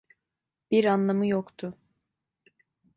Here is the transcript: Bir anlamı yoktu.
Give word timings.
Bir 0.71 0.85
anlamı 0.85 1.25
yoktu. 1.27 1.77